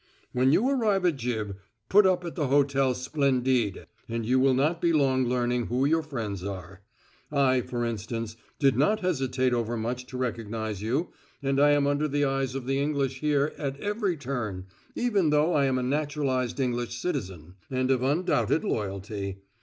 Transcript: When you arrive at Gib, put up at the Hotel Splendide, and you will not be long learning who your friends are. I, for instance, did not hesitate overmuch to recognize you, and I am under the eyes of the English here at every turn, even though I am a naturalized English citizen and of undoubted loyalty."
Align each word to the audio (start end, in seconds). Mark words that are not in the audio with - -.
When 0.33 0.51
you 0.51 0.67
arrive 0.67 1.05
at 1.05 1.17
Gib, 1.17 1.57
put 1.87 2.07
up 2.07 2.25
at 2.25 2.33
the 2.33 2.47
Hotel 2.47 2.95
Splendide, 2.95 3.85
and 4.09 4.25
you 4.25 4.39
will 4.39 4.55
not 4.55 4.81
be 4.81 4.91
long 4.93 5.27
learning 5.27 5.67
who 5.67 5.85
your 5.85 6.01
friends 6.01 6.43
are. 6.43 6.81
I, 7.31 7.61
for 7.61 7.85
instance, 7.85 8.35
did 8.57 8.75
not 8.75 9.01
hesitate 9.01 9.53
overmuch 9.53 10.07
to 10.07 10.17
recognize 10.17 10.81
you, 10.81 11.09
and 11.43 11.59
I 11.61 11.73
am 11.73 11.85
under 11.85 12.07
the 12.07 12.25
eyes 12.25 12.55
of 12.55 12.65
the 12.65 12.79
English 12.79 13.19
here 13.19 13.53
at 13.59 13.79
every 13.79 14.17
turn, 14.17 14.65
even 14.95 15.29
though 15.29 15.53
I 15.53 15.65
am 15.65 15.77
a 15.77 15.83
naturalized 15.83 16.59
English 16.59 16.97
citizen 16.97 17.53
and 17.69 17.91
of 17.91 18.01
undoubted 18.01 18.63
loyalty." 18.63 19.37